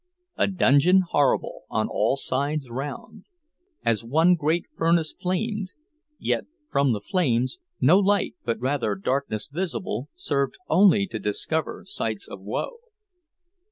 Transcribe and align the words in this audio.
"A 0.35 0.47
dungeon 0.47 1.01
horrible, 1.11 1.65
on 1.69 1.87
all 1.87 2.17
sides 2.17 2.71
round 2.71 3.25
As 3.85 4.03
one 4.03 4.33
great 4.33 4.65
furnace 4.75 5.13
flamed; 5.13 5.73
yet 6.17 6.45
from 6.71 6.91
the 6.91 7.01
flames 7.01 7.59
No 7.79 7.99
light, 7.99 8.33
but 8.43 8.59
rather 8.59 8.95
darkness 8.95 9.47
visible 9.47 10.09
Served 10.15 10.57
only 10.67 11.05
to 11.05 11.19
discover 11.19 11.83
sights 11.85 12.27
of 12.27 12.41
woe." 12.41 12.77